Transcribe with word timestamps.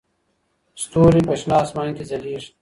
ستوري 0.81 1.21
په 1.27 1.33
شنه 1.39 1.55
اسمان 1.63 1.89
کې 1.95 2.03
ځلېږي. 2.09 2.49